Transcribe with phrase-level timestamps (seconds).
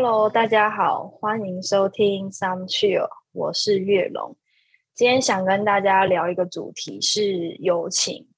[0.00, 4.36] Hello，大家好，欢迎收听 Some Chill，我是月龙。
[4.94, 8.28] 今天想跟大家聊一个主题是友情。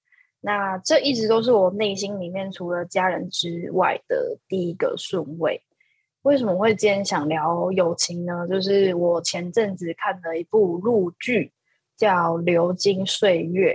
[0.41, 5.62] 那这一直都是我内心里面除了家人之外的第一个顺位。
[6.23, 8.48] 为什么会今天想聊友情呢？
[8.48, 11.52] 就是我前阵子看了一部陆剧，
[11.95, 13.74] 叫《流金岁月》，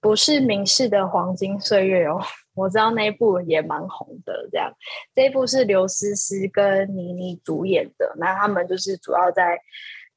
[0.00, 2.20] 不是明世的黄金岁月哦。
[2.54, 4.72] 我知道那一部也蛮红的，这样
[5.14, 9.54] 这一部是刘诗诗跟倪妮主演的，那他们就是主要在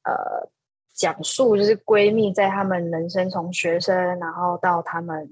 [0.04, 0.48] 呃
[0.94, 5.28] 讲述就是闺蜜在他们人生从学生，然后到他们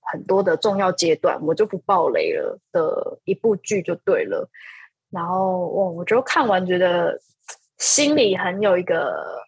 [0.00, 4.48] 很多的重要阶段，我就不爆雷了的一部剧就对了。
[5.10, 7.20] 然后我我就看完觉得
[7.78, 9.42] 心里很有一个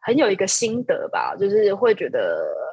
[0.00, 2.67] 很有一个心得吧，就是会觉得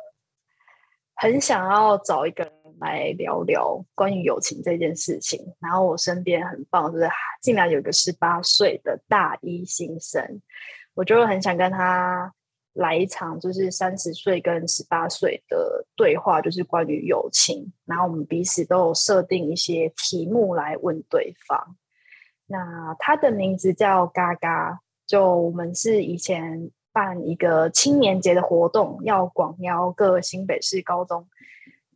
[1.15, 2.53] 很想要找一个人。
[2.81, 5.39] 来聊聊关于友情这件事情。
[5.61, 7.09] 然后我身边很棒，就是
[7.41, 10.41] 竟然有一个十八岁的大一新生，
[10.93, 12.33] 我就很想跟他
[12.73, 17.71] 来一场，就是三十岁跟十八岁的对话，就是关于友情。
[17.85, 21.77] 然后我们彼此都有设定一些题目来问对方。
[22.47, 31.27] 那他的名字叫嘎嘎，就我们是以前办一个青年节的活动，要广邀各新北市高中。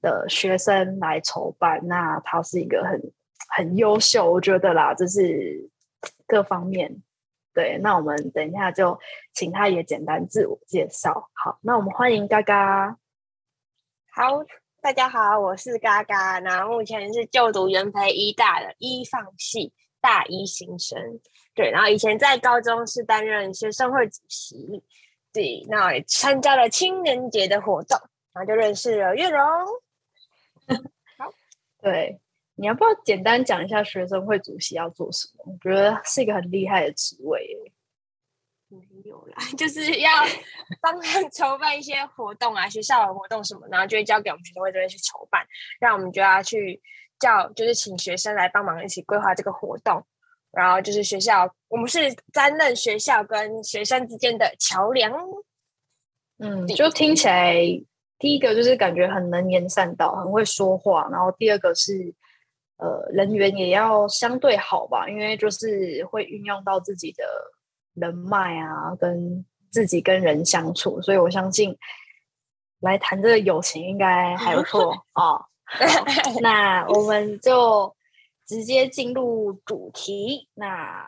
[0.01, 3.11] 的学生来筹办，那他是一个很
[3.49, 5.69] 很优秀，我觉得啦，就是
[6.25, 7.03] 各方面
[7.53, 7.77] 对。
[7.83, 8.97] 那我们等一下就
[9.33, 11.29] 请他也简单自我介绍。
[11.33, 12.97] 好，那我们欢迎嘎嘎。
[14.09, 14.45] 好，
[14.81, 21.19] 大家好，我是嘎嘎，那目前是就读元培医大的医放系大一新生。
[21.59, 24.81] 对，然后以前在高中是担任学生会主席，
[25.33, 27.99] 对，那也参加了青年节的活动，
[28.31, 29.43] 然后就认识了月荣。
[31.19, 31.29] 好，
[31.81, 32.17] 对，
[32.55, 35.51] 你要不要简单讲一下学生会主席要做什么？
[35.51, 37.45] 我觉得是一个很厉害的职位。
[38.69, 40.09] 没有啦， 就是要
[40.79, 45.45] 帮他筹办一些活动啊，学校的活动什么，然后就会交给我们学生会这边去筹办，
[45.81, 46.81] 让我们就要去
[47.19, 50.01] 叫，就是请学生来帮忙一起规划这个活动。
[50.51, 51.99] 然后就是学校，我们是
[52.33, 55.13] 担任学校跟学生之间的桥梁。
[56.39, 57.55] 嗯，就听起来。
[58.17, 62.13] 第一个就是感觉很能言善道，很会说话，然后第二个是，
[62.75, 67.23] 呃，人缘也要相对好吧，因为就是会运用到自己的
[67.93, 71.77] 人脉啊，跟自己跟人相处，所以我相信
[72.81, 75.45] 来谈这个友情应该还不错 啊。
[76.41, 77.95] 那我们就
[78.49, 80.49] 直接进入主题。
[80.55, 81.07] 那，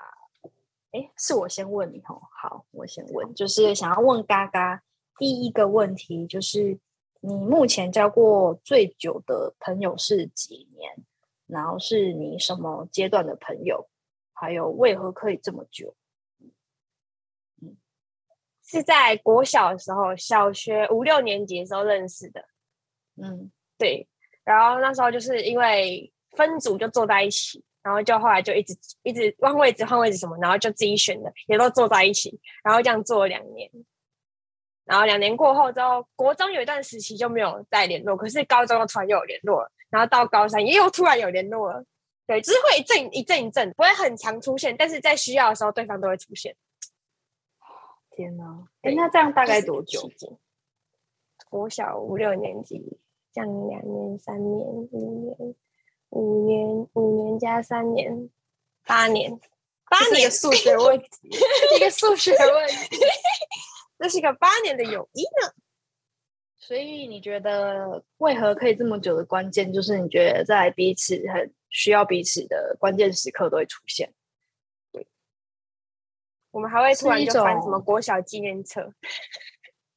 [0.92, 2.22] 哎，是我先问你哦。
[2.40, 4.84] 好，我先问，就是想要问嘎嘎
[5.18, 6.80] 第一个问题就是。
[7.24, 10.92] 你目前交过最久的朋友是几年？
[11.46, 13.88] 然后是你什么阶段的朋友？
[14.34, 15.96] 还有为何可以这么久？
[17.62, 17.78] 嗯，
[18.66, 22.44] 是在国小的时候，小学五六年级的时候认识的。
[23.18, 24.08] 嗯，对。
[24.44, 33.70] 然后那时候就是因为分组就坐在一起，然后就后来就一直一直换位置换位置什么，然后就自己选的，也都坐在一起，然后这样坐了两年。
[34.84, 41.86] 然后两年过后之后，国中有一段时期就没有再联络，可是高中又突然又有联络了，然后到高三也又突然有联络了。
[42.28, 46.56] 对，就是会一阵一阵一阵，不会很常出现，但是在需要的时候，对方都会出现。
[48.10, 48.68] 天哪！
[48.82, 50.10] 哎，那这样大概多久？
[51.50, 53.00] 国小五六年级，
[53.34, 55.56] 这样两年、三年、五年、
[56.12, 58.30] 五年、五年加三年，
[58.86, 59.38] 八年，
[59.90, 61.30] 八年数学问题，
[61.76, 62.98] 一个数学问题。
[64.00, 65.54] 这是一个八年的友谊呢，
[66.58, 74.12] 所以你觉得为何可以这么久的关键，就是你觉得在彼此很需要彼此的关键时刻都会出现。
[74.92, 75.08] 对，
[76.52, 78.92] 我们还会突然就翻什么国小纪念册，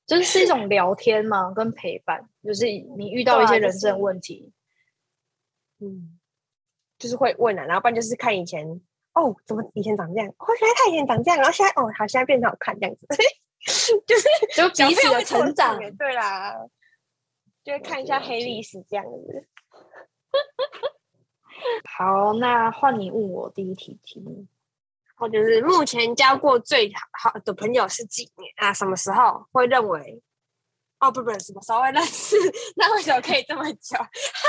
[0.07, 4.53] 就是是一种聊天嘛，跟陪伴，就是你遇到一些人生问题，
[5.81, 6.19] 嗯，
[6.99, 8.67] 就是会问啊，然后不然就是看以前，
[9.15, 13.07] 哦，怎么以前长这样，哦，原来他以前长这样，然后现在哦，好，现在变得好看这样子。
[14.07, 16.55] 就是就彼此的成长，对啦，
[17.65, 19.49] 就看一下黑历史这样子。
[21.85, 24.47] 好，那换你问我第一题题目，
[25.17, 28.71] 或者是目前交过最好的朋友是几年啊？
[28.75, 30.23] 什么时候会认为？
[31.01, 32.37] 哦，不不，什么时候会认识？
[32.77, 33.97] 那为什么可以这么久？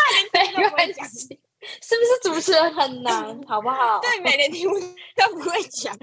[0.05, 1.39] 哈， 没关系，
[1.81, 3.41] 是不是主持人很难？
[3.47, 3.99] 好不好？
[4.01, 4.73] 对，每年题目
[5.15, 5.95] 都不会讲。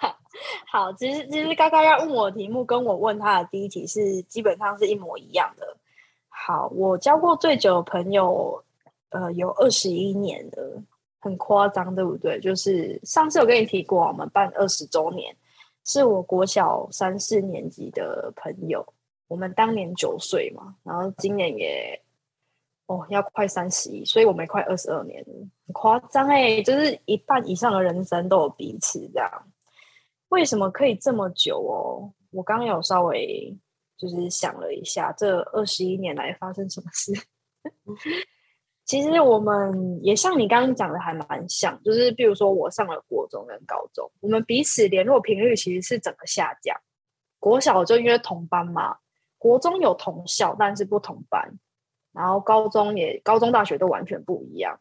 [0.00, 0.16] 好
[0.70, 5.76] 好，其实其实刚刚要问我题目，跟我问他的第一题是基本上是一模一样的。
[6.28, 8.62] 好，我交过最久的朋友，
[9.10, 10.82] 呃，有二十一年了。
[11.24, 12.40] 很夸张，对不对？
[12.40, 15.32] 就是上次有跟你提过，我们办二十周年，
[15.84, 18.84] 是我国小三四年级的朋友，
[19.28, 21.96] 我们当年九岁嘛，然后今年也
[22.86, 29.30] 哦要快三十一，所以我们快二十二年，很夸张哎，就是一半以上的人生都有彼此这样。
[30.28, 32.12] 为什么可以这么久哦？
[32.30, 33.56] 我刚刚有稍微
[33.96, 37.12] 就是想了一下，这二十一年来发生什么事。
[38.84, 46.76] 其实我们也像你刚刚讲的，还蛮像，就是比如说我上了国中跟高中，我们彼此联络频率其实是整个下降。
[47.38, 48.96] 国小就因为同班嘛，
[49.38, 51.58] 国中有同校，但是不同班，
[52.12, 54.78] 然后高中也高中大学都完全不一样。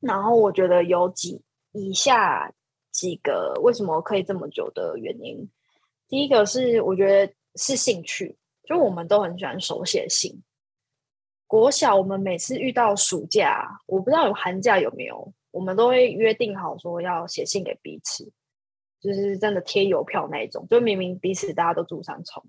[0.00, 1.40] 然后我觉得有几
[1.72, 2.52] 以下
[2.90, 5.48] 几个为什么可以这么久的原因，
[6.08, 10.42] 第一个是我觉得是兴趣，就我们都很喜欢手写信。
[11.46, 18.32] 国小，我们每次遇到暑假，我不知道有寒假有没有，我们都会约定好说要写信给彼此，
[19.00, 22.42] 就是真的贴邮票那一种，就明明彼此大家都住三重，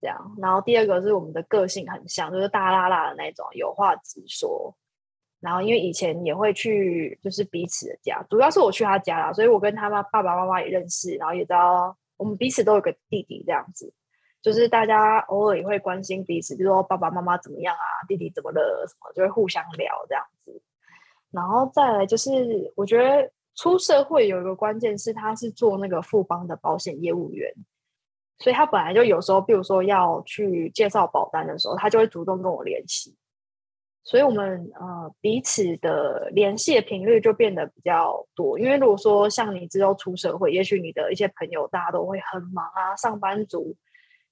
[0.00, 0.36] 这样。
[0.38, 4.74] 然后第二个是我们的个性很像，就是大拉拉的那种，有话直说。
[5.40, 13.92] 然后因为以前也会去，就是彼此的家，主要是我去他家啦，所以我跟他妈爸爸妈妈也认识，然后也知道我们彼此都有个弟弟这样子。
[14.42, 20.62] 就是大家偶尔也会关心彼此，就说爸爸妈妈怎么样啊，弟弟怎么了，什么就会互相聊这样子。
[21.30, 27.50] 然后再来就是，我觉得出社会有一个关键是，他是做那个富邦的保险业务员，
[28.40, 33.14] 所以他本来就有时候，比如说要去介绍保单的时候，他就会主动跟我联系。
[34.02, 38.58] 所以我们呃彼此的联系的频率就变得比较多。
[38.58, 43.76] 因为如果说像你之后出社会，也许你的一些朋友大家都会很忙啊，上班族。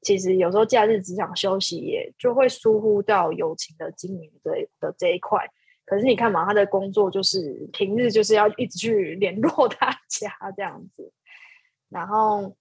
[0.00, 5.46] 其实有时候假日只想休息，也就会疏忽到友情的经营这的这一块。
[5.84, 11.12] 可是你看嘛，他的工作就是平日就是要一直去联络 大家这样子。
[11.90, 12.56] 然后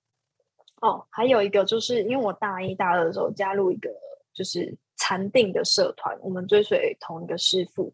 [0.81, 3.89] 哦，还有一个就是因为我大一、大二的时候加入一个
[4.33, 7.93] 就是禅定的社团，我们追随同一个师傅，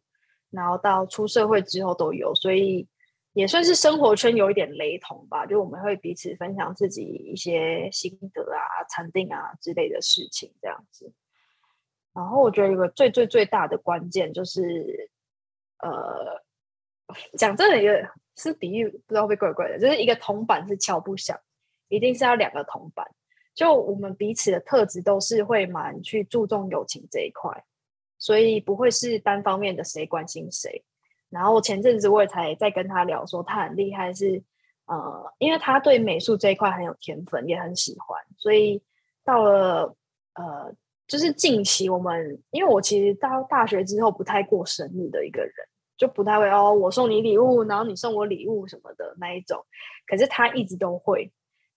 [0.50, 2.88] 然后到出社会之后都有，所以。
[3.36, 11.12] 也算是生活圈有一点雷同吧，就我们会彼此分享自己一些心得啊、禅定啊之类的事情这样子。
[12.14, 15.10] 然后我觉得有个最最最大的关键就是，
[15.80, 16.44] 呃，
[17.36, 21.36] 讲真的，一个是比喻，不知道会怪怪的，就是一个铜板是敲不响，
[21.96, 23.06] 一定是要两个同伴。
[23.54, 27.64] 就我们彼此的特质都是会蛮去注重友情这一块，
[28.18, 30.84] 所以不会是单方面的谁关心谁。
[31.30, 34.42] 然后前阵子我也才在跟他聊，说他很厉害，是
[34.86, 38.82] 呃，因为他对美术这一块很有天分，也很喜欢，所以
[39.24, 39.96] 到了
[40.34, 40.74] 呃，
[41.08, 45.54] 就是近期我们，因为我其实到大学之后不太过生日的一个人，
[45.96, 49.64] 就不太会哦，我送你礼物，然后你送我礼物什么的那一种，
[50.08, 51.32] 可是他一直都会，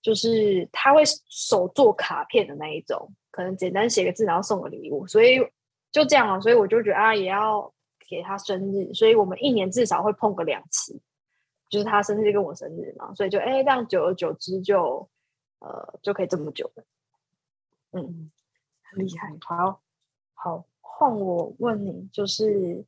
[0.06, 5.38] 就是他会手做卡片的那一种，可能简单写个字，然后送个礼物，所以
[5.90, 7.72] 就这样了，所以我就觉得啊，也要。
[8.08, 10.96] 给他生日，所以我们一年至少会碰个两次，
[11.68, 15.08] 就是他生日跟我生日嘛，所以就哎，这样久而久之就
[15.58, 16.84] 呃就可以这么久了。
[17.90, 18.30] 嗯，
[18.84, 19.36] 很厉害。
[19.40, 19.80] 好，
[20.34, 22.84] 好，换我问你，就是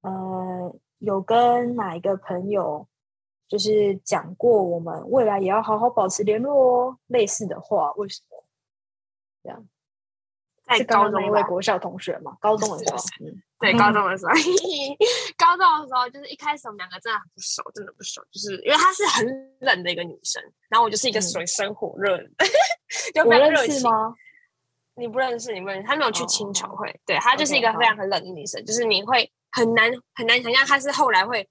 [0.00, 2.88] 呃，有跟哪一个朋友
[3.48, 8.44] 就是讲过我们未来也要好好保持联络哦，类似的话，为什么？
[9.42, 9.66] 这样？
[10.64, 13.42] 在高中一位国校同学嘛，高中的时候，嗯。
[13.60, 14.32] 对， 高中的时候，
[15.36, 19.26] 高中的时候就是一开始我们两个真的很不熟，真的不熟，就是因为她是很
[19.60, 22.16] 冷的一个女生，然后我就是一个水深火热，
[23.14, 24.14] 就非常热情吗？
[24.94, 31.48] 你不认识，你不认识，她没有去青球会，对她就是一个非常很冷的女生，就是你会很难很难想象她是后来会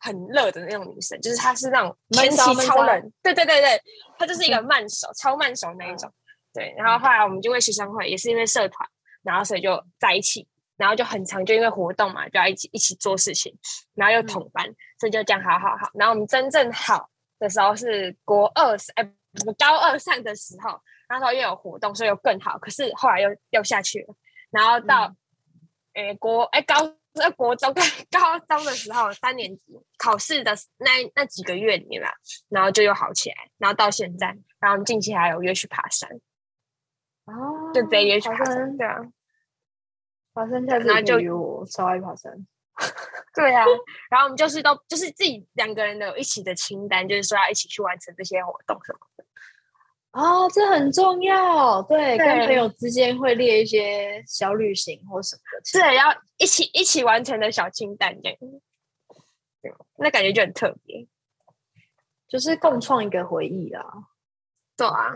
[0.00, 3.80] 很热的那种女生，就是她是那种天气超冷，对对对对，
[4.18, 6.12] 她就是一个慢熟，超慢手那一种，
[6.52, 8.88] 对，然后后来我们就为学生会，也是因为社团，
[9.22, 10.48] 然后所以就在一起。
[10.76, 13.54] 然后就很长，就因为活动嘛，就要一起一起做事情，
[13.94, 14.64] 然后又同班，
[14.98, 15.90] 所以就这样好好好。
[15.92, 17.06] 然后我们真正好
[17.38, 19.04] 的时候是国二，哎，
[19.58, 20.80] 高二上的时候，
[21.10, 22.58] 那时候又有活动，所以又更好。
[22.58, 24.14] 可是后来又又下去了。
[24.50, 25.14] 然后到
[25.92, 26.76] 诶国哎高
[27.12, 27.72] 在国中
[28.10, 29.62] 高中的时候，三年级
[29.98, 32.12] 考试的那那几个月里面啦，
[32.48, 33.36] 然后就又好起来。
[33.58, 36.08] 然后到现在，然后近期还有约去爬山，
[37.24, 38.96] 哦，就直接约去爬山，对啊。
[40.32, 42.32] 爬山太累了，我超爱爬山。
[43.34, 43.64] 对啊，
[44.08, 49.09] 然后我们就是都就是自己两个人的一起的清单，就是说要一起去完成这些活动什么的。
[50.12, 51.80] 哦，这很重要。
[51.82, 58.38] 对，跟朋友之间会列一些小旅行或什么的，对，要一起一起完成的小清单这样。
[59.98, 61.06] 那感觉就很特别，
[62.26, 63.84] 就是共创一个回忆啦。
[64.76, 65.12] 对啊，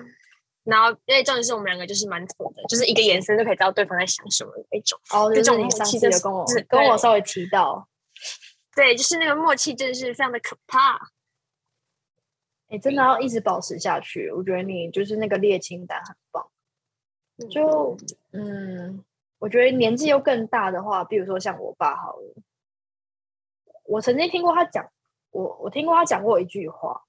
[0.62, 5.00] 然后因为重点是我们两个就是蛮妥的，就是一个眼神就可以知道对方在想什么那种。
[5.10, 7.88] 哦，这种默契就跟我跟我稍微提到，
[8.76, 11.00] 对，就是那个默契真的是非常的可怕。
[12.74, 14.30] 哎，真的要一直保持下去。
[14.32, 16.44] 我觉得你就是那个列清单很棒。
[17.48, 17.96] 就
[18.32, 19.04] 嗯，
[19.38, 22.34] 我觉得年纪又更大的话，比如说像我爸好了，
[23.84, 24.84] 我曾经听过他讲，
[25.30, 27.00] 我我听过他讲过一句话。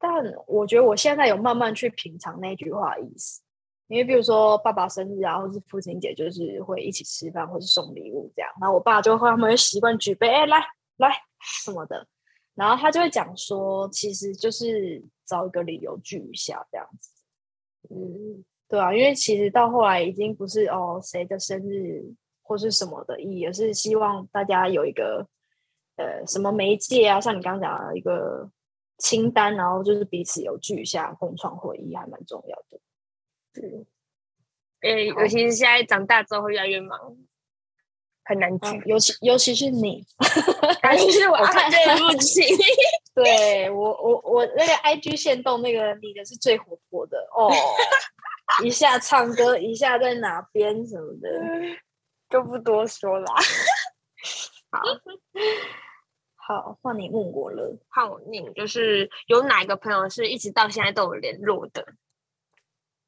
[0.00, 0.12] 但
[0.46, 3.42] 我觉得我现在有慢慢去品尝那句话的意思，
[3.88, 8.48] 因为比如说爸爸生日啊，或是父亲节，就是会一起吃饭或是送礼物这样。
[8.60, 10.58] 然后我爸就会他们会习惯举杯，哎，来
[10.98, 11.10] 来
[11.40, 12.06] 什么的。
[12.58, 17.10] 然后他就会讲说，其实就是找一个理由聚一下这样子。
[17.88, 22.04] 嗯，对啊，因为其实到后来已经不是哦谁的生日
[22.42, 25.28] 或是什么的意义，而是希望大家有一个
[25.96, 28.50] 呃什么媒介啊，像你刚刚讲的一个。
[29.00, 32.80] 清单，然后就是彼此有聚一下，共创回忆，还蛮重要的。
[33.54, 33.86] 对，
[34.80, 37.16] 诶，尤其是现在长大之后会越来越忙，
[38.28, 38.82] 很难聚。
[38.84, 40.04] 尤其尤其是你，
[40.92, 42.42] 尤其是我看对不起。
[43.14, 47.50] 对我，我我那个 IG 线动那个你的是最活泼的哦，
[48.62, 51.28] 一下唱歌，一下在哪边什么的，
[52.28, 53.34] 就不多说啦。
[54.70, 54.80] 好。
[56.36, 57.76] 好，换你问我了。
[57.88, 61.84] 好，你就是有哪个朋友是一直到现在都有联络的？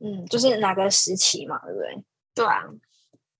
[0.01, 2.05] 嗯，就是哪个时期嘛，对不对？
[2.35, 2.65] 对啊。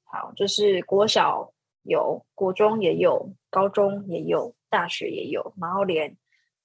[0.05, 1.53] 好，就是国小
[1.91, 6.17] 有，国中也有，高中也有，大学也有，然后连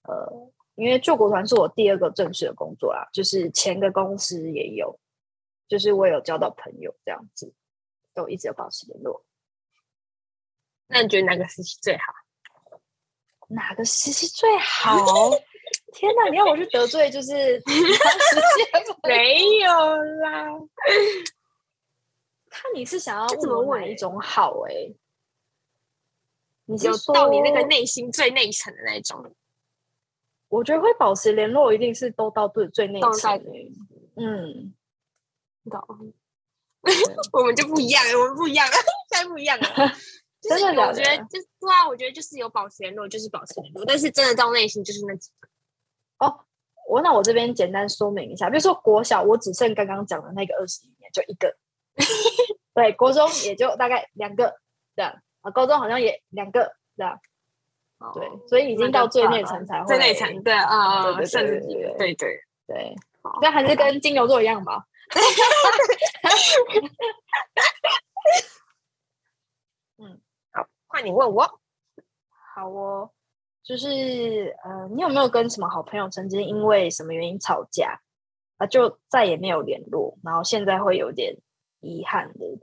[0.03, 4.99] 呃，因为救国团是我第二个正式的工作啦，就是前个公司也有，
[5.67, 7.53] 就是我有交到朋友这样子，
[8.13, 9.25] 都一直有保持联络。
[10.87, 12.13] 那你觉得哪个时期最好？
[13.47, 15.31] 哪个时期最好？
[15.93, 16.29] 天哪！
[16.29, 17.61] 你要我去得罪，就是
[19.07, 19.69] 没有
[20.21, 20.45] 啦。
[22.49, 24.61] 看你是想要问我哪一种好？
[24.67, 24.73] 哎，
[26.65, 29.35] 你就到你那个内心最内层的那种。
[30.49, 33.31] 我觉得会保持联络，一定是都到最最内层。
[34.15, 34.73] 嗯，
[35.69, 36.13] 懂。
[37.33, 38.67] 我们就不一样，我们不一样，
[39.09, 39.67] 现在不一样了。
[40.41, 43.83] 真的，我觉得就是对啊，我觉得就是有保持联络，就是保持联络。
[43.83, 45.49] 但是真的到内心就是那几个
[46.19, 46.45] 哦。
[46.87, 51.57] 我那我这边简单说明一下，比如说国小，我只剩刚刚讲的那个二十一年，就一个。
[52.75, 54.55] 对，国中也就大概两个
[54.95, 57.19] 这样啊，高中好像也两个这样。
[58.13, 61.59] 对，所以已经到最内层才会最内层，对啊，对对对
[61.97, 62.93] 对对对。
[63.41, 64.83] 那还是跟金牛座一样吧。
[69.97, 70.19] 嗯，
[70.51, 71.59] 好，换你问我，
[72.53, 73.09] 好哦，
[73.63, 78.01] 就是呃，你有没有跟什么好朋友曾经因为什么原因吵架
[78.57, 81.37] 啊，就再也没有联络，然后现在会有点
[81.79, 82.59] 遗憾的？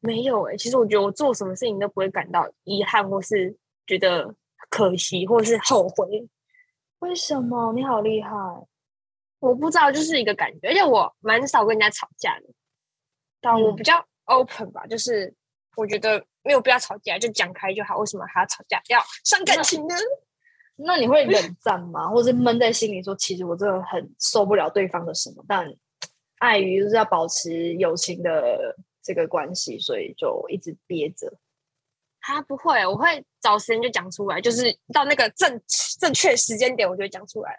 [0.00, 4.34] 没有哎，其实我觉得我做什么事情都不会感到遗憾，或是觉得
[4.68, 6.28] 可惜，或是后悔。
[6.98, 7.72] 为什么？
[7.72, 8.30] 你好厉害！
[9.38, 12.46] 我不知道，就是一个感觉，而且我蛮少跟人家吵架的，
[13.40, 14.04] 但我比较。
[14.26, 15.34] open 吧，就是
[15.74, 17.98] 我觉得没有必要吵架，就讲开就好。
[17.98, 19.94] 为什么还要吵架，要伤感情呢？
[20.76, 22.08] 那你会冷战吗？
[22.08, 25.68] 或者闷在心里说，其实我真的很受不了对方的什么，但
[26.38, 31.32] 碍于就是要保持友情的这个关系，所以就一直憋着。
[32.20, 35.60] 他不会，我会找时间就讲出来，就是到那个正
[35.98, 37.58] 正确时间点，我就会讲出来。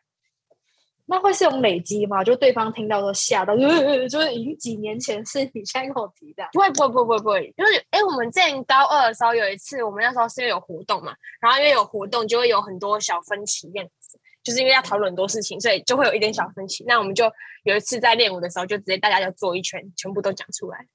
[1.08, 2.24] 那会是有累积吗？
[2.24, 3.58] 就对方听到都吓到，
[4.08, 16.86] 就是已经几年前是你现在跟我提的，不会不会不会不会，就是哎，我们之前高二的时候有一次，我们那时候是因为有活动嘛，然后因为有活动就会有很多小分歧，这样子，就是因为要讨论很多事情，所以就会有一点小分歧。
[16.88, 17.30] 那我们就
[17.64, 20.86] 有一次在练舞的时候，就直接大家就坐一圈，全部都讲出来。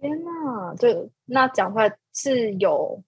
[0.00, 3.02] 天哪，对，那讲出来是有。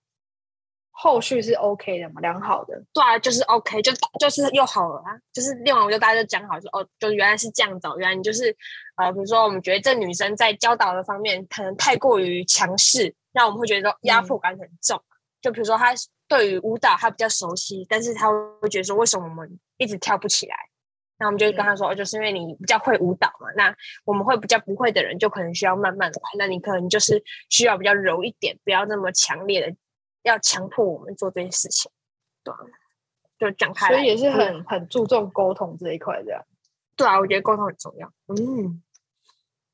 [1.02, 2.20] 后续是 OK 的嘛？
[2.20, 5.16] 良好的，对啊，就是 OK，就就是又好了啊。
[5.32, 8.54] 就是练完我就大家就讲好，说哦，就原来是这样子，原来你就是
[8.96, 15.02] 呃，比如说我们觉得这女生在教导的方面可能太过于强势，让我们会觉得压迫感很重。
[15.40, 15.94] 就比如说她
[16.28, 18.28] 对于舞蹈她比较熟悉，但是她
[18.60, 20.54] 会觉得说为什么我们一直跳不起来？
[21.20, 23.46] 那我们就跟他说，哦，就是因为你比较会舞蹈嘛。
[23.54, 23.72] 那
[24.04, 26.20] 我们会比较不会的人，就可能需要慢慢来。
[26.36, 29.76] 那你可能就是需要比较柔一点，不要那么强烈的。
[30.22, 31.90] 要强迫我们做这件事情，
[32.44, 32.52] 对，
[33.38, 36.46] 就讲开，所以也是很很注重沟通这一块，的。
[36.94, 38.12] 对啊，我觉得沟通很重要。
[38.28, 38.82] 嗯，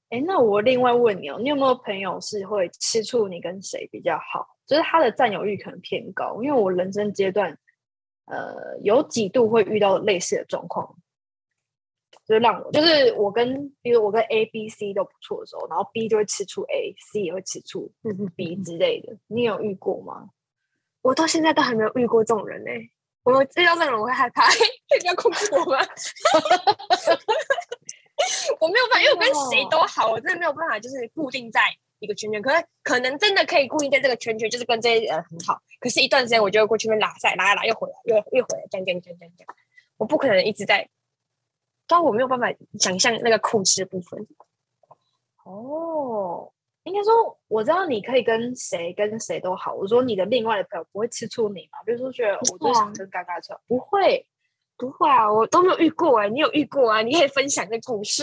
[0.09, 3.27] 哎，那我另外问你哦，你有没有朋友是会吃醋？
[3.27, 4.47] 你跟谁比较好？
[4.69, 6.41] 就是他的占有欲可能偏高。
[6.41, 7.59] 因为我人生阶段，
[8.27, 10.95] 呃，有几度会遇到类似的状况，
[12.27, 17.93] 就让我就是我跟比如我跟 A、B、C 都不错的时候，然后 B 就会吃醋 A，C 也会吃醋
[18.35, 19.17] B 之类的。
[19.29, 20.31] 你有遇过吗？
[21.03, 22.71] 我到现在都还没有遇过这种人呢。
[23.23, 24.43] 我遇到这种人我会害怕，
[25.01, 25.79] 你要控制我吗？
[28.61, 31.61] 我没有办法，因为我跟谁都好，我真的没有办法，就是固定在
[32.01, 32.41] 一个圈圈。
[32.43, 35.61] 可是可能真的可以固定在这个圈圈，就是跟这些人很好。
[35.81, 39.55] 可是，一段时间我就会过去那拉塞，拉一拉又回来，又又回来，这样这样这样这样。
[39.97, 40.89] 我不可能一直在，
[41.87, 42.47] 但我没有办法
[42.79, 44.27] 想象那个控制的部分。
[45.45, 46.53] 哦，
[46.85, 49.75] 应该说我知道你可以跟谁跟谁都好。
[49.75, 51.79] 我说你的另外的朋友不会吃醋你吗？
[51.85, 54.27] 比如说觉得我就想跟嘎嘎扯，不会。
[54.79, 57.01] 不会啊，我都没有遇过哎，你有遇过啊？
[57.01, 58.23] 你可以分享这故事。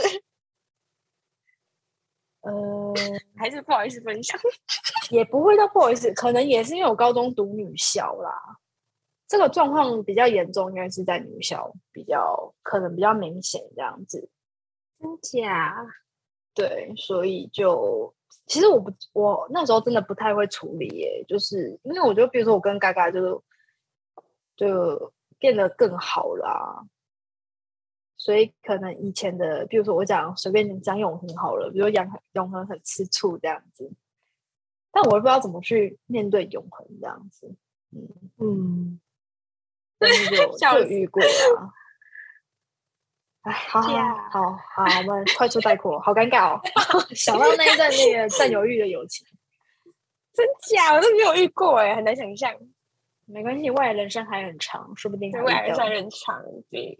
[2.42, 2.94] 呃，
[3.36, 4.40] 还是不好意思分享，
[5.10, 8.60] 也不会到不好意思，可能也是因为我高中读女校啦，
[9.34, 14.30] 这个状况比较严重，应该是在女校比较可能比较明显这样子。
[15.00, 15.76] 真假？
[16.54, 18.14] 对，所以就
[18.46, 23.44] 其实我不，我那时候真的不太会处理耶，就是因为我觉得，比如说我跟嘎嘎就
[24.56, 25.12] 就。
[25.40, 26.86] 变得更好啦，
[28.16, 33.92] 所以可能以前的，比如说我讲随便讲永恒好了，比如永永恒很吃醋这样子，
[34.90, 37.54] 但我又不知道怎么去面对永恒这样子，
[37.92, 39.02] 嗯嗯，
[40.04, 41.72] 但是 就就遇过啊，
[43.44, 43.90] 哎， 好好
[44.32, 46.62] 好好，我们快速带过，好尴尬哦，
[47.16, 49.26] 想到那一段那个占有欲的友情，
[50.34, 52.54] 真假我都没有遇过哎，很难想象。
[53.26, 56.44] 没关系，未来人生还很长，说不定未来人生很长。
[56.70, 57.00] 对，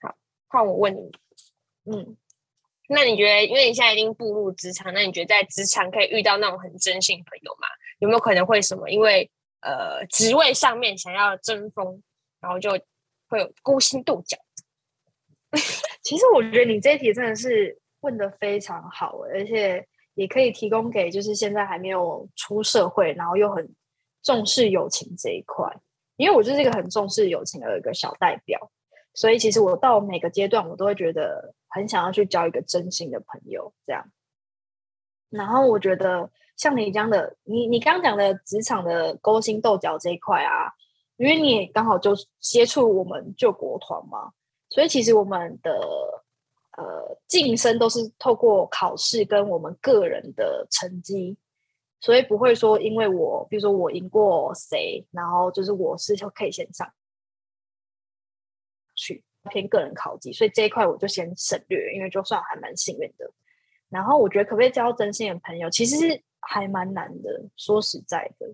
[0.00, 0.14] 好，
[0.48, 1.12] 换我问你，
[1.84, 2.16] 嗯，
[2.88, 7.68] 那你觉得，因为你现在已经步入职场，那你觉得在职场可以遇到那种很真心朋友吗？
[7.98, 8.88] 有没有可能会什么？
[8.88, 12.02] 因为呃，职位上面想要争锋，
[12.40, 12.70] 然后就
[13.28, 14.36] 会有勾心斗角。
[16.02, 23.74] 其实我觉得你这一题真的是问的非常好，而且也可以提供给就是现在还没有出社会，然后又很。
[24.22, 25.66] 重视友情这一块，
[26.16, 28.70] 因为我就是一个很重视友情的一个小代表，
[29.14, 34.12] 所以其实我到每个阶段，我都会觉得很想要去交一个真心的朋友，这样。
[35.30, 40.70] 然后我觉得像你这样的，你你刚讲的职场的勾心斗角这一块啊，
[41.16, 44.30] 因为你也刚好就接触我们救国团嘛，
[44.68, 45.72] 所以其实我们的
[46.76, 51.38] 呃晋升都是透过考试跟我们个人的成绩。
[52.02, 56.86] 所以不会说，因为我比如说我赢过谁，然后就是我是就可以先上
[58.94, 63.30] 去偏个人考级，所以这一块我就先省略，因为就算还蛮幸运的。
[63.88, 67.44] 然后我觉得可不可以交真心的朋友，其实是还蛮难的。
[67.56, 68.46] 说实在的，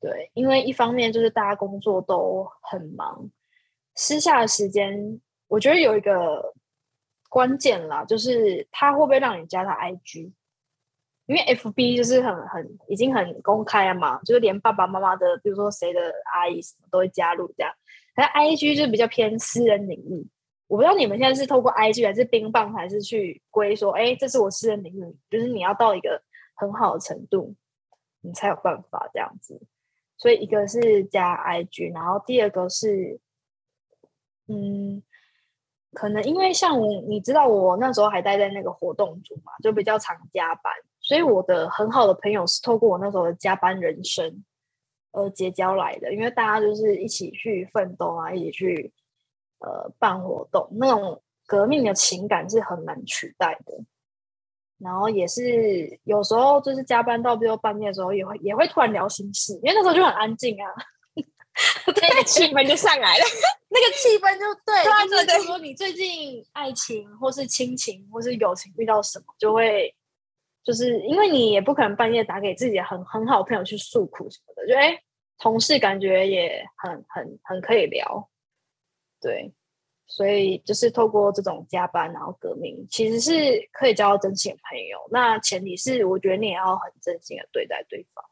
[0.00, 3.30] 对，因为一方面就是大家工作都很忙，
[3.94, 6.54] 私下的时间，我觉得有一个
[7.28, 10.32] 关键啦，就是他会不会让你加他 IG。
[11.26, 16.00] 因为 F B 就是很很已经很公开了嘛，就是连爸爸妈妈的，比如说谁的
[16.34, 17.72] 阿姨什么都会加入这样。
[18.16, 20.26] 是 I G 就比较偏私人领域，
[20.66, 26.20] 我不知道你们现在是透过 I G 还是冰棒，还是去归说，哎，这是我私人领域，就是你要到一个
[26.60, 27.54] 很好的程度，
[28.20, 29.60] 你才有办法这样子。
[30.16, 33.18] 所以一个是加 I G，然后第二个是，
[34.46, 35.02] 嗯。
[35.92, 44.44] 可能因为像你知道，我那时候还待在那个活动组嘛，就比较常加班，所以我的很好的朋友是透过我那时候的加班人生
[45.10, 46.14] 而结交来的。
[46.14, 48.92] 因为大家就是一起去奋斗啊，一起去
[49.58, 53.84] 呃办活动，那种革命的情感是很难取代的。
[54.80, 60.66] 然后也是有时候就是加班到最后半夜的时候，也会也会突然聊心事，因为那时候就很安静啊。
[61.84, 63.24] 那个气氛就上来了，
[63.68, 69.94] 那个气氛就对，就是说你最近爱情或是亲情或是友情遇到什么，就会
[70.64, 74.98] 就是因为你也不可能半夜打给自己很很好的朋友去诉苦什么的，就哎，
[75.38, 78.30] 同事感觉也很很很可以聊，
[79.20, 79.52] 对，
[80.10, 83.32] 所以就是透过这种加班然后革命，其实是
[83.72, 88.24] 可以交到真心的朋友，那前提是我觉得你也要很真心的对待对方。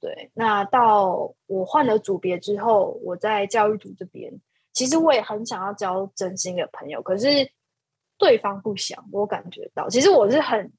[0.00, 4.32] 对，那到我换了组别之后，我在教育组这边，
[4.72, 7.28] 其实我也很想要交真心的朋友，可是
[8.16, 10.72] 对方不想，我感觉到，其实我是很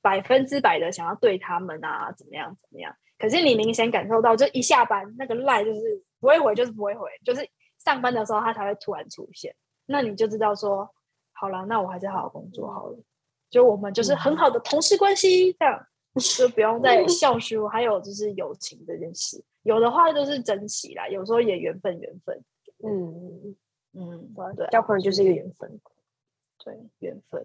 [0.00, 7.46] 百分之百的想要对他们啊，怎么样怎么样，可是你明显感受到，就一下班那个赖就是不会回，就是不会回，就是
[7.84, 9.54] 上班的时候他才会突然出现，
[9.86, 10.94] 那你就知道说，
[11.32, 12.98] 好了，那我还是好好工作好了，
[13.50, 15.86] 就我们就是很好的同事关系这样。
[16.38, 22.40] 就不用再 笑书，还有就是友情这件事，有的话就是珍惜啦，有时候也缘分缘分。
[22.84, 23.56] 嗯
[23.94, 25.80] 嗯，对，交朋友就是一个缘分，
[26.64, 27.44] 对，缘分。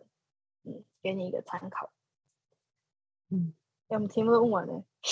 [0.65, 1.91] 嗯，给你一个参考。
[3.31, 3.55] 嗯，
[3.87, 4.83] 我们题目问完了，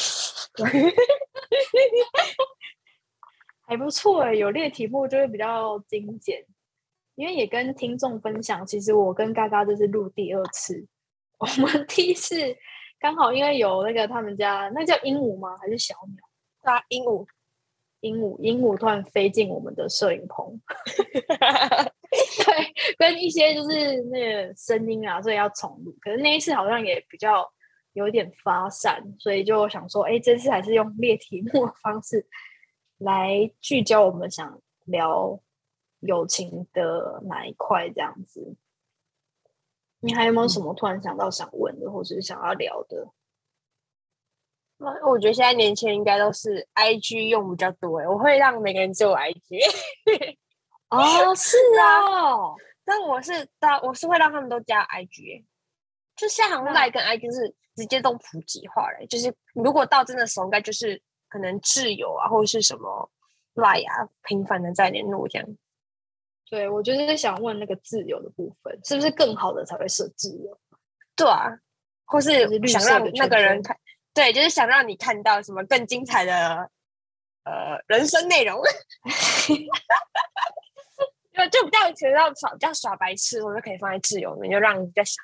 [3.67, 6.43] 还不错哎，有列题目就会比较精简。
[7.15, 10.85] 因为也跟听众分享，其实我跟嘎嘎这是录第二次。
[11.39, 12.35] 我们第一次
[12.99, 15.57] 刚好因为有那个他们家那叫鹦鹉吗？
[15.57, 16.73] 还是小鸟？
[16.73, 17.27] 啊，鹦鹉，
[18.01, 20.61] 鹦鹉，鹦鹉突然飞进我们的摄影棚。
[22.45, 25.93] 对，跟一些就是那个声音啊，所以要重录。
[25.99, 27.45] 可是那一次好像也比较
[27.93, 32.25] 有点发散，所以就想说，哎，这次还是用列题目的方式
[32.97, 35.39] 来聚焦我们想聊。
[36.01, 38.55] 友情的哪一块这样子？
[39.99, 43.09] 你还有没有什么突然想到想问的，或者是想要聊的？
[44.77, 49.57] 那我觉得现在年轻人应该都是 I G 用比较多哎，我会让每个人有 I G。
[50.89, 52.53] 哦，是 啊，
[52.85, 55.43] 但我是当我是会让他们都加 I G，
[56.15, 63.09] 就现在好像 Line 跟 I G 是直接都普及化了，就是如果到真的时候，应该就是可能挚友啊，或者是什么
[63.55, 65.47] Line 啊，频繁的在联络这样。
[66.49, 70.57] 对，我就是想问那个自由的部分，是不是更好的才会设自由？
[71.15, 71.59] 对啊，
[72.05, 73.77] 或是想让那个人看，
[74.13, 76.69] 对，就是想让你看到什么更精彩的
[77.43, 78.61] 呃人生内容，
[81.33, 85.15] 就就比较觉得耍比较耍白痴，我就可以放在自由里，就让比较想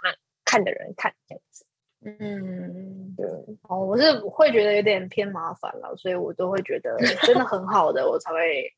[0.43, 1.65] 看的人看这样子。
[2.05, 3.25] 嗯，对，
[3.63, 8.73] 哦，我是会觉得有点偏麻烦了，所以我都会觉得 真的很好的，我才会。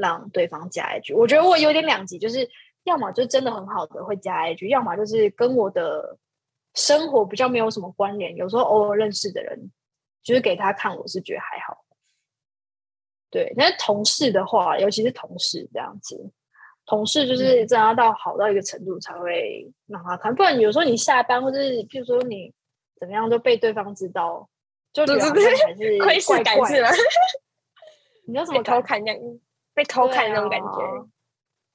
[0.00, 2.48] 让对方加一句，我觉得我有点两极，就是
[2.84, 6.16] 要么就真的很好的会加一句，要么就是跟我的
[6.74, 8.36] 生活比较没有什么关联。
[8.36, 9.72] 有时候偶尔认识的人，
[10.22, 11.84] 就是给他看，我是觉得还好。
[13.28, 16.30] 对，那同事的话，尤其是同事这样子，
[16.88, 22.50] 同事就是真的要到好到一个程度才会让他看，不然有时候你下班或者是譬如说你
[22.98, 24.48] 怎么样都被对方知道，
[24.90, 26.88] 就觉得还是窥视感是吗？
[28.26, 29.20] 你有什 么偷看这样？
[29.74, 31.06] 被偷看那种感觉，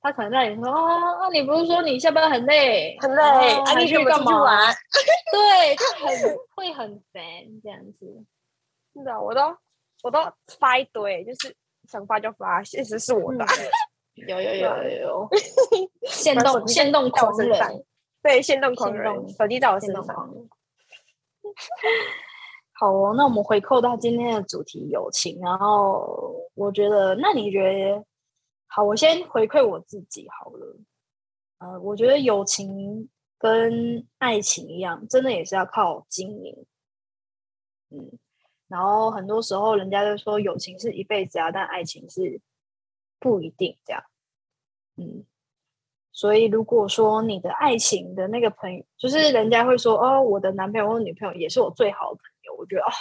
[0.01, 4.57] 他可能在你说啊，你不是说你下班很累，很累，啊，你去干嘛？
[5.31, 7.21] 对，就很会很烦
[7.63, 8.25] 这样子。
[8.93, 9.55] 是的，我都
[10.01, 10.19] 我都
[10.59, 11.55] 发一堆，就是
[11.87, 13.45] 想发就发，现实是我的。
[14.15, 15.29] 有有有有有，
[16.07, 17.83] 限动限动狂人，
[18.21, 20.05] 对，限动狂人，手机在我身上。
[22.75, 28.03] 好哦，那我们回扣到今天的主题友情，然后我觉得，那你觉得
[28.67, 28.83] 好？
[28.83, 30.77] 我先回馈我自己好了。
[31.59, 36.65] 呃，我觉得友情跟爱情一样，真的也是要靠经营。
[37.91, 38.11] 嗯，
[38.67, 42.41] 然后很多时候人家就说友情是一辈子啊，但爱情是
[43.23, 44.03] 不一定这样。
[44.97, 45.25] 嗯，
[46.11, 52.55] 所以如果说你的爱情的那个朋友，就是人家会说哦，我的男朋友或女朋友也是我最好的朋友。
[52.55, 52.91] 我觉得哦，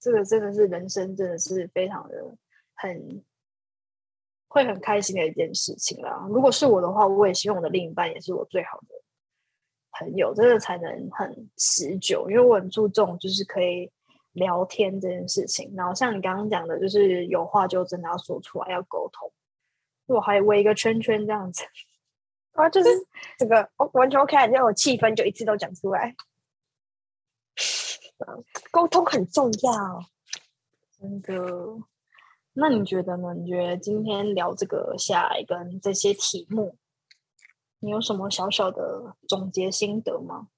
[0.00, 2.36] 这个真的是人生，真的是非常的
[2.74, 3.22] 很
[4.48, 6.26] 会很开心的一件事情啦。
[6.28, 8.88] 如果是我的话，我也希望我的另一半也是我最好的
[9.92, 12.28] 朋友，真的才能很持久。
[12.28, 13.90] 因为我很注重就是可以
[14.32, 15.72] 聊天这件事情。
[15.74, 19.32] 然后像你刚刚讲的，就是有话就真的要说出来，要沟通。
[20.08, 21.64] 我还围一个圈圈这样子
[22.52, 22.88] 啊，就是
[23.38, 26.14] 这个完全 OK，那种气氛就一次都讲出来。
[28.72, 30.04] 沟通很重要，
[30.98, 31.34] 真的。
[32.54, 33.32] 那你觉得呢？
[33.34, 36.76] 你觉得今天聊这个下来跟这些题目，
[37.78, 40.48] 你有什么小小的总结心得吗？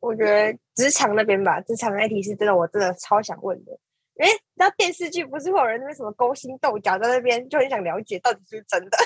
[0.00, 3.78] 我觉得职场那边吧，职场那题是真的，我真的超想问的。
[4.16, 8.98] 哎，那电视剧不是会有人那边什么勾心斗角在那边，就很想了解到底是不是真的。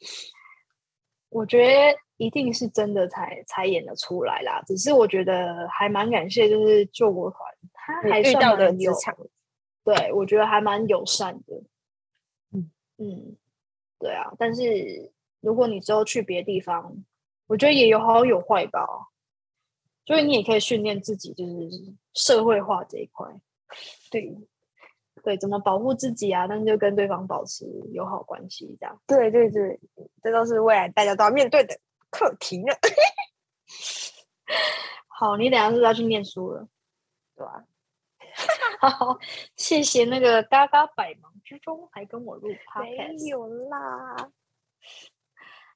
[1.30, 1.98] 我觉得。
[2.18, 4.62] 一定是真的才才演得出来啦。
[4.64, 7.40] 只是我觉得还蛮感谢，就是救国团
[7.72, 8.92] 他还算蛮有，
[9.82, 11.64] 对我觉得还蛮友善的。
[12.52, 13.36] 嗯嗯，
[13.98, 14.32] 对啊。
[14.38, 16.94] 但是如果你之后去别的地方，
[17.48, 18.86] 我觉得也有好有坏吧。
[20.04, 21.68] 所以你也可以训练自己，就是
[22.14, 23.26] 社会化这一块。
[24.10, 24.36] 对
[25.22, 26.46] 对，怎么保护自己啊？
[26.46, 29.00] 那就跟对方保持友好关系，这样。
[29.06, 29.80] 对对对，
[30.22, 31.78] 这都是未来大家都要面对的。
[32.14, 32.74] 课题呢？
[35.08, 36.68] 好，你等下是不是要去念书了，
[37.34, 37.64] 对吧？
[38.86, 39.18] 好，
[39.56, 44.30] 谢谢那个嘎嘎百忙之中还跟我录 podcast，没有啦。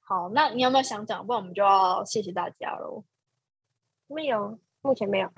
[0.02, 1.26] 好，那你有没有想讲？
[1.26, 3.02] 不然我们就要谢谢大家喽。
[4.06, 5.30] 没有，目前没有。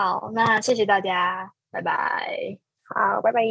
[0.00, 2.56] 好，那谢谢大家，拜拜。
[2.84, 3.42] 好，拜拜。